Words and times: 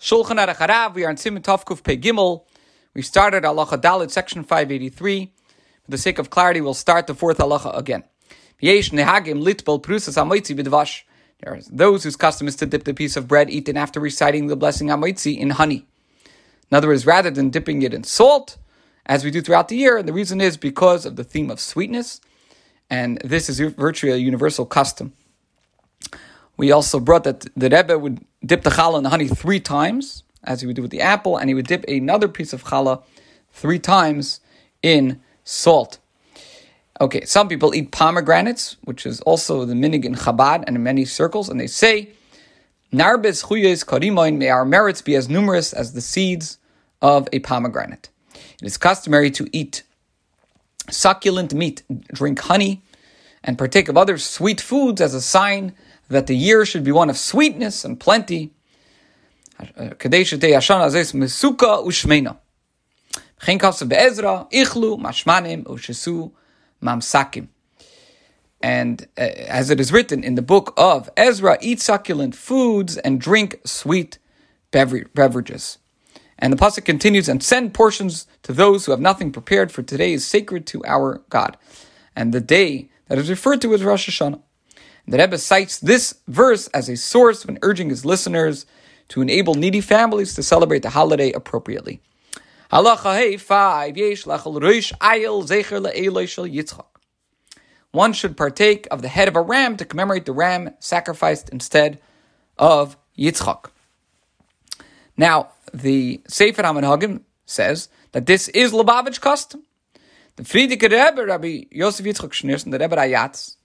Shulchan 0.00 0.42
Aruch 0.42 0.56
Harav. 0.56 0.94
We 0.94 1.04
are 1.04 1.10
in 1.10 1.16
Siman 1.16 1.42
Tovkuf 1.42 1.84
Pei 1.84 1.98
Gimel. 1.98 2.46
We 2.94 3.02
started 3.02 3.42
Halacha 3.42 3.78
Dalet, 3.78 4.10
section 4.10 4.42
583. 4.42 5.30
For 5.84 5.90
the 5.90 5.98
sake 5.98 6.18
of 6.18 6.30
clarity, 6.30 6.62
we'll 6.62 6.72
start 6.72 7.06
the 7.06 7.14
fourth 7.14 7.36
Halacha 7.36 7.76
again. 7.76 8.04
There 8.62 9.06
are 11.52 11.60
those 11.70 12.04
whose 12.04 12.16
custom 12.16 12.48
is 12.48 12.56
to 12.56 12.64
dip 12.64 12.84
the 12.84 12.94
piece 12.94 13.18
of 13.18 13.28
bread 13.28 13.50
eaten 13.50 13.76
after 13.76 14.00
reciting 14.00 14.46
the 14.46 14.56
blessing 14.56 14.88
amoitzi 14.88 15.38
in 15.38 15.50
honey. 15.50 15.86
In 16.70 16.76
other 16.78 16.88
words, 16.88 17.04
rather 17.04 17.30
than 17.30 17.50
dipping 17.50 17.82
it 17.82 17.92
in 17.92 18.04
salt, 18.04 18.56
as 19.04 19.22
we 19.22 19.30
do 19.30 19.42
throughout 19.42 19.68
the 19.68 19.76
year, 19.76 19.98
and 19.98 20.08
the 20.08 20.14
reason 20.14 20.40
is 20.40 20.56
because 20.56 21.04
of 21.04 21.16
the 21.16 21.24
theme 21.24 21.50
of 21.50 21.60
sweetness, 21.60 22.22
and 22.88 23.20
this 23.22 23.50
is 23.50 23.60
virtually 23.60 24.12
a 24.12 24.16
universal 24.16 24.64
custom. 24.64 25.12
We 26.60 26.72
also 26.72 27.00
brought 27.00 27.24
that 27.24 27.46
the 27.56 27.70
Rebbe 27.70 27.98
would 27.98 28.22
dip 28.44 28.64
the 28.64 28.68
challah 28.68 28.98
in 28.98 29.02
the 29.02 29.08
honey 29.08 29.28
three 29.28 29.60
times, 29.60 30.24
as 30.44 30.60
he 30.60 30.66
would 30.66 30.76
do 30.76 30.82
with 30.82 30.90
the 30.90 31.00
apple, 31.00 31.38
and 31.38 31.48
he 31.48 31.54
would 31.54 31.66
dip 31.66 31.86
another 31.88 32.28
piece 32.28 32.52
of 32.52 32.64
challah 32.64 33.02
three 33.50 33.78
times 33.78 34.40
in 34.82 35.22
salt. 35.42 36.00
Okay, 37.00 37.24
some 37.24 37.48
people 37.48 37.74
eat 37.74 37.92
pomegranates, 37.92 38.76
which 38.84 39.06
is 39.06 39.22
also 39.22 39.64
the 39.64 39.72
minhag 39.72 40.04
in 40.04 40.14
Chabad 40.14 40.64
and 40.66 40.76
in 40.76 40.82
many 40.82 41.06
circles, 41.06 41.48
and 41.48 41.58
they 41.58 41.66
say, 41.66 42.10
Narbes 42.92 43.46
chuyes 43.46 43.82
karimoin, 43.82 44.36
may 44.36 44.50
our 44.50 44.66
merits 44.66 45.00
be 45.00 45.14
as 45.14 45.30
numerous 45.30 45.72
as 45.72 45.94
the 45.94 46.02
seeds 46.02 46.58
of 47.00 47.26
a 47.32 47.38
pomegranate. 47.38 48.10
It 48.34 48.66
is 48.66 48.76
customary 48.76 49.30
to 49.30 49.48
eat 49.50 49.82
succulent 50.90 51.54
meat, 51.54 51.84
drink 52.12 52.38
honey, 52.40 52.82
and 53.42 53.56
partake 53.56 53.88
of 53.88 53.96
other 53.96 54.18
sweet 54.18 54.60
foods 54.60 55.00
as 55.00 55.14
a 55.14 55.22
sign 55.22 55.72
that 56.10 56.26
the 56.26 56.36
year 56.36 56.66
should 56.66 56.84
be 56.84 56.92
one 56.92 57.08
of 57.08 57.16
sweetness 57.16 57.84
and 57.84 57.98
plenty. 57.98 58.52
Kadesh 59.98 60.30
Day 60.32 60.52
Ashana 60.52 60.90
Zes 60.90 61.12
Mesuka 61.12 61.84
Ushmena. 61.86 62.38
Chenkav 63.40 63.88
Be'ezra, 63.88 64.50
Ichlu, 64.52 64.98
Mashmanim, 65.00 65.64
Ushesu, 65.64 66.32
Mamsakim. 66.82 67.48
And 68.60 69.08
uh, 69.16 69.22
as 69.22 69.70
it 69.70 69.80
is 69.80 69.92
written 69.92 70.22
in 70.22 70.34
the 70.34 70.42
book 70.42 70.74
of 70.76 71.08
Ezra, 71.16 71.56
eat 71.62 71.80
succulent 71.80 72.34
foods 72.34 72.98
and 72.98 73.20
drink 73.20 73.60
sweet 73.64 74.18
beverages. 74.70 75.78
And 76.38 76.52
the 76.52 76.56
pasuk 76.56 76.84
continues, 76.84 77.28
and 77.28 77.42
send 77.42 77.72
portions 77.74 78.26
to 78.42 78.52
those 78.52 78.84
who 78.84 78.92
have 78.92 79.00
nothing 79.00 79.32
prepared, 79.32 79.72
for 79.72 79.82
today 79.82 80.12
is 80.12 80.26
sacred 80.26 80.66
to 80.68 80.84
our 80.84 81.22
God. 81.30 81.56
And 82.14 82.32
the 82.32 82.40
day 82.40 82.90
that 83.08 83.18
is 83.18 83.30
referred 83.30 83.60
to 83.62 83.72
as 83.74 83.82
Rosh 83.82 84.08
Hashanah. 84.08 84.42
The 85.10 85.18
Rebbe 85.18 85.38
cites 85.38 85.80
this 85.80 86.14
verse 86.28 86.68
as 86.68 86.88
a 86.88 86.96
source 86.96 87.44
when 87.44 87.58
urging 87.62 87.90
his 87.90 88.04
listeners 88.04 88.64
to 89.08 89.20
enable 89.20 89.54
needy 89.54 89.80
families 89.80 90.34
to 90.34 90.42
celebrate 90.44 90.82
the 90.82 90.90
holiday 90.90 91.32
appropriately. 91.32 92.00
One 92.70 92.96
should 98.12 98.36
partake 98.36 98.86
of 98.92 99.02
the 99.02 99.08
head 99.08 99.26
of 99.26 99.34
a 99.34 99.42
ram 99.42 99.76
to 99.78 99.84
commemorate 99.84 100.26
the 100.26 100.32
ram 100.32 100.70
sacrificed 100.78 101.48
instead 101.48 101.98
of 102.56 102.96
Yitzchak. 103.18 103.70
Now, 105.16 105.48
the 105.74 106.20
Sefer 106.28 106.62
HaManhagim 106.62 107.22
says 107.46 107.88
that 108.12 108.26
this 108.26 108.46
is 108.46 108.72
Lubavitch 108.72 109.20
custom. 109.20 109.64
The 110.36 110.44
Frierdiker 110.44 110.82
Rebbe, 110.82 111.26
Rabbi 111.26 111.64
Yosef 111.72 112.06
Yitzchak 112.06 112.30
Schneerson, 112.30 112.70
the 112.70 112.78
Rebbe 112.78 112.94
Rayatz, 112.94 113.56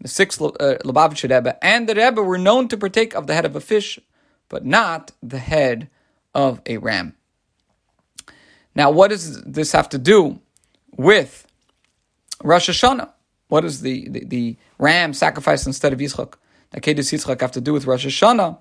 the 0.00 0.08
sixth 0.08 0.40
uh, 0.40 0.50
Lubavitcher 0.84 1.30
Rebbe, 1.34 1.64
and 1.64 1.88
the 1.88 1.94
Rebbe 1.94 2.22
were 2.22 2.38
known 2.38 2.68
to 2.68 2.76
partake 2.76 3.14
of 3.14 3.26
the 3.26 3.34
head 3.34 3.44
of 3.44 3.56
a 3.56 3.60
fish, 3.60 3.98
but 4.48 4.64
not 4.64 5.12
the 5.22 5.38
head 5.38 5.88
of 6.34 6.60
a 6.66 6.76
ram. 6.78 7.14
Now, 8.74 8.90
what 8.90 9.08
does 9.08 9.42
this 9.42 9.72
have 9.72 9.88
to 9.90 9.98
do 9.98 10.40
with 10.96 11.46
Rosh 12.42 12.68
Hashanah? 12.68 13.10
What 13.48 13.62
does 13.62 13.80
the, 13.80 14.08
the, 14.08 14.24
the 14.24 14.56
ram 14.78 15.14
sacrificed 15.14 15.66
instead 15.66 15.92
of 15.92 15.98
Yitzchak, 15.98 16.34
the 16.70 16.80
Akedah 16.80 16.98
Yitzchak, 16.98 17.40
have 17.40 17.52
to 17.52 17.60
do 17.60 17.72
with 17.72 17.86
Rosh 17.86 18.04
Hashanah? 18.06 18.58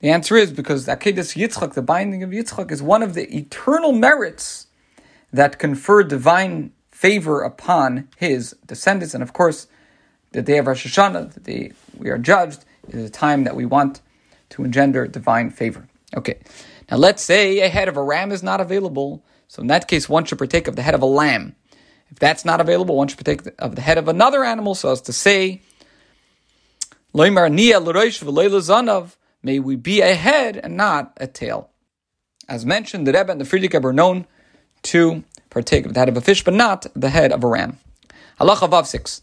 The 0.00 0.10
answer 0.10 0.36
is 0.36 0.52
because 0.52 0.84
the 0.84 0.92
Akedah 0.92 1.34
Yitzchak, 1.34 1.72
the 1.72 1.82
binding 1.82 2.22
of 2.22 2.30
Yitzchak, 2.30 2.70
is 2.70 2.82
one 2.82 3.02
of 3.02 3.14
the 3.14 3.34
eternal 3.34 3.92
merits 3.92 4.66
that 5.32 5.58
confer 5.58 6.02
divine 6.02 6.72
favor 6.90 7.40
upon 7.40 8.08
his 8.18 8.54
descendants. 8.66 9.14
And 9.14 9.22
of 9.22 9.32
course, 9.32 9.66
the 10.34 10.42
day 10.42 10.58
of 10.58 10.66
Rosh 10.66 10.86
Hashanah, 10.86 11.32
the 11.32 11.40
day 11.40 11.72
we 11.96 12.10
are 12.10 12.18
judged, 12.18 12.64
is 12.88 13.04
a 13.04 13.10
time 13.10 13.44
that 13.44 13.54
we 13.56 13.64
want 13.64 14.00
to 14.50 14.64
engender 14.64 15.06
divine 15.06 15.50
favor. 15.50 15.88
Okay, 16.16 16.40
now 16.90 16.96
let's 16.96 17.22
say 17.22 17.60
a 17.60 17.68
head 17.68 17.88
of 17.88 17.96
a 17.96 18.02
ram 18.02 18.32
is 18.32 18.42
not 18.42 18.60
available. 18.60 19.24
So 19.48 19.62
in 19.62 19.68
that 19.68 19.86
case, 19.88 20.08
one 20.08 20.24
should 20.24 20.38
partake 20.38 20.66
of 20.66 20.74
the 20.76 20.82
head 20.82 20.94
of 20.94 21.02
a 21.02 21.06
lamb. 21.06 21.54
If 22.10 22.18
that's 22.18 22.44
not 22.44 22.60
available, 22.60 22.96
one 22.96 23.08
should 23.08 23.24
partake 23.24 23.54
of 23.58 23.76
the 23.76 23.82
head 23.82 23.96
of 23.96 24.08
another 24.08 24.44
animal, 24.44 24.74
so 24.74 24.90
as 24.92 25.00
to 25.02 25.12
say, 25.12 25.62
may 27.12 27.30
we 29.60 29.76
be 29.76 30.00
a 30.00 30.14
head 30.14 30.56
and 30.56 30.76
not 30.76 31.12
a 31.16 31.26
tail. 31.28 31.70
As 32.48 32.66
mentioned, 32.66 33.06
the 33.06 33.12
Rebbe 33.12 33.30
and 33.30 33.40
the 33.40 33.44
Frierdiker 33.44 33.84
are 33.84 33.92
known 33.92 34.26
to 34.82 35.24
partake 35.48 35.86
of 35.86 35.94
the 35.94 36.00
head 36.00 36.08
of 36.08 36.16
a 36.16 36.20
fish, 36.20 36.42
but 36.44 36.54
not 36.54 36.86
the 36.94 37.10
head 37.10 37.32
of 37.32 37.44
a 37.44 37.46
ram. 37.46 37.78
Halacha 38.40 38.68
Vav 38.68 38.86
6. 38.86 39.22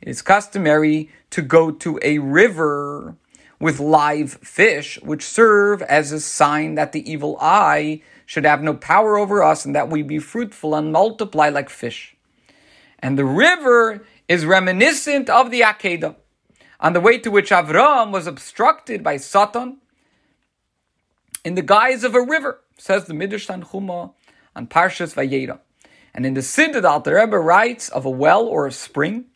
it 0.00 0.08
is 0.08 0.22
customary 0.22 1.10
to 1.30 1.42
go 1.42 1.70
to 1.70 1.98
a 2.02 2.18
river 2.18 3.16
with 3.58 3.80
live 3.80 4.34
fish, 4.34 5.00
which 5.02 5.22
serve 5.22 5.82
as 5.82 6.12
a 6.12 6.20
sign 6.20 6.74
that 6.74 6.92
the 6.92 7.10
evil 7.10 7.38
eye 7.40 8.02
should 8.26 8.44
have 8.44 8.62
no 8.62 8.74
power 8.74 9.16
over 9.16 9.42
us 9.42 9.64
and 9.64 9.74
that 9.74 9.88
we 9.88 10.02
be 10.02 10.18
fruitful 10.18 10.74
and 10.74 10.92
multiply 10.92 11.48
like 11.48 11.70
fish. 11.70 12.16
And 12.98 13.18
the 13.18 13.24
river 13.24 14.04
is 14.28 14.44
reminiscent 14.44 15.30
of 15.30 15.50
the 15.50 15.60
Akedah, 15.60 16.16
on 16.80 16.92
the 16.92 17.00
way 17.00 17.18
to 17.18 17.30
which 17.30 17.50
Avram 17.50 18.12
was 18.12 18.26
obstructed 18.26 19.02
by 19.02 19.16
Satan 19.16 19.78
in 21.44 21.54
the 21.54 21.62
guise 21.62 22.04
of 22.04 22.14
a 22.14 22.20
river, 22.20 22.60
says 22.76 23.06
the 23.06 23.14
Midrash 23.14 23.46
Tanchuma 23.46 24.12
on 24.54 24.66
Parshas 24.66 25.14
Vayera. 25.14 25.60
And 26.12 26.26
in 26.26 26.34
the 26.34 26.40
Siddur, 26.40 27.04
the 27.04 27.14
Rebbe 27.14 27.38
writes 27.38 27.88
of 27.88 28.04
a 28.04 28.10
well 28.10 28.46
or 28.46 28.66
a 28.66 28.72
spring 28.72 29.26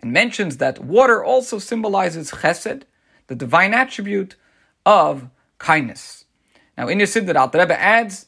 and 0.00 0.12
mentions 0.12 0.56
that 0.56 0.78
water 0.78 1.22
also 1.22 1.58
symbolizes 1.58 2.30
chesed, 2.30 2.82
the 3.28 3.34
divine 3.34 3.74
attribute 3.74 4.34
of 4.84 5.28
kindness. 5.58 6.24
Now, 6.76 6.88
in 6.88 6.98
your 6.98 7.06
that 7.06 7.36
Al 7.36 7.50
Rebbe 7.50 7.78
adds 7.78 8.26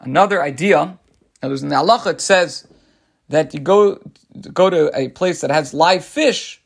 another 0.00 0.42
idea. 0.42 0.98
Now, 1.42 1.50
in 1.50 1.68
the 1.68 1.74
halacha, 1.74 2.12
it 2.12 2.20
says 2.20 2.66
that 3.28 3.52
you 3.52 3.60
go 3.60 4.00
go 4.52 4.70
to 4.70 4.90
a 4.96 5.08
place 5.08 5.40
that 5.40 5.50
has 5.50 5.74
live 5.74 6.04
fish 6.04 6.62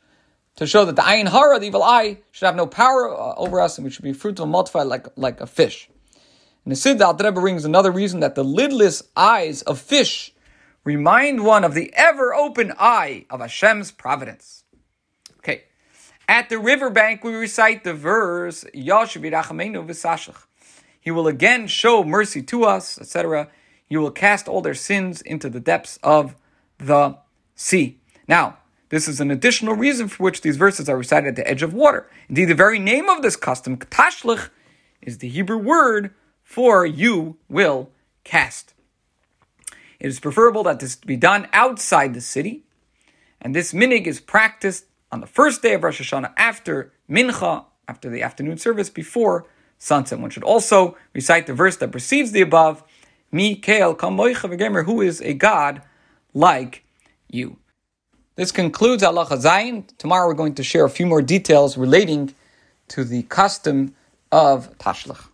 to 0.57 0.67
show 0.67 0.85
that 0.85 0.95
the 0.95 1.01
ayin 1.01 1.27
hara, 1.27 1.59
the 1.59 1.65
evil 1.65 1.83
eye, 1.83 2.19
should 2.31 2.45
have 2.45 2.55
no 2.55 2.67
power 2.67 3.09
uh, 3.09 3.33
over 3.35 3.59
us, 3.59 3.77
and 3.77 3.85
we 3.85 3.91
should 3.91 4.03
be 4.03 4.13
fruitful 4.13 4.43
and 4.43 4.51
multiply 4.51 4.83
like 4.83 5.07
like 5.15 5.41
a 5.41 5.47
fish. 5.47 5.89
And 6.63 6.71
the 6.71 6.75
Sid 6.75 7.01
Al 7.01 7.15
Rebbe 7.15 7.31
brings 7.31 7.65
another 7.65 7.91
reason 7.91 8.19
that 8.19 8.35
the 8.35 8.43
lidless 8.43 9.03
eyes 9.15 9.63
of 9.63 9.79
fish 9.79 10.34
remind 10.85 11.43
one 11.43 11.65
of 11.65 11.73
the 11.73 11.91
ever 11.93 12.33
open 12.33 12.71
eye 12.79 13.25
of 13.29 13.41
Hashem's 13.41 13.91
providence. 13.91 14.63
Okay. 15.39 15.63
At 16.29 16.47
the 16.47 16.57
riverbank, 16.57 17.23
we 17.23 17.33
recite 17.33 17.83
the 17.83 17.93
verse, 17.93 18.63
He 18.73 18.89
will 21.11 21.27
again 21.27 21.67
show 21.67 22.03
mercy 22.03 22.41
to 22.43 22.63
us, 22.63 22.97
etc. 22.97 23.49
You 23.89 23.99
will 23.99 24.11
cast 24.11 24.47
all 24.47 24.61
their 24.61 24.73
sins 24.73 25.21
into 25.21 25.49
the 25.49 25.59
depths 25.59 25.99
of 26.01 26.35
the 26.77 27.17
sea. 27.55 27.99
Now, 28.27 28.57
this 28.89 29.07
is 29.07 29.19
an 29.19 29.31
additional 29.31 29.73
reason 29.73 30.07
for 30.07 30.23
which 30.23 30.41
these 30.41 30.57
verses 30.57 30.87
are 30.87 30.97
recited 30.97 31.29
at 31.29 31.35
the 31.35 31.47
edge 31.47 31.63
of 31.63 31.73
water. 31.73 32.09
Indeed, 32.29 32.45
the 32.45 32.55
very 32.55 32.79
name 32.79 33.09
of 33.09 33.21
this 33.21 33.35
custom, 33.35 33.77
tashlich, 33.77 34.49
is 35.01 35.17
the 35.17 35.29
Hebrew 35.29 35.57
word 35.57 36.13
for 36.43 36.85
you 36.85 37.37
will 37.49 37.89
cast. 38.23 38.74
It 40.05 40.09
is 40.09 40.19
preferable 40.19 40.61
that 40.65 40.79
this 40.79 40.95
be 40.95 41.17
done 41.17 41.47
outside 41.51 42.13
the 42.13 42.21
city, 42.21 42.63
and 43.41 43.55
this 43.55 43.73
minhag 43.73 44.05
is 44.05 44.19
practiced 44.19 44.85
on 45.11 45.19
the 45.19 45.25
first 45.25 45.63
day 45.63 45.73
of 45.73 45.83
Rosh 45.83 45.99
Hashanah 45.99 46.31
after 46.37 46.93
mincha, 47.09 47.65
after 47.87 48.07
the 48.11 48.21
afternoon 48.21 48.59
service, 48.59 48.91
before 48.91 49.47
sunset. 49.79 50.19
One 50.19 50.29
should 50.29 50.43
also 50.43 50.95
recite 51.13 51.47
the 51.47 51.55
verse 51.55 51.77
that 51.77 51.91
precedes 51.91 52.33
the 52.33 52.41
above, 52.41 52.83
Mi 53.31 53.59
Kael 53.59 54.85
who 54.85 55.01
is 55.01 55.21
a 55.21 55.33
God 55.33 55.81
like 56.35 56.83
you. 57.27 57.57
This 58.35 58.51
concludes 58.51 59.01
Allah 59.01 59.25
Zayin. 59.25 59.87
Tomorrow 59.97 60.27
we're 60.27 60.35
going 60.35 60.53
to 60.53 60.63
share 60.63 60.85
a 60.85 60.89
few 60.91 61.07
more 61.07 61.23
details 61.23 61.77
relating 61.77 62.35
to 62.89 63.03
the 63.05 63.23
custom 63.23 63.95
of 64.31 64.77
Tashlich. 64.77 65.29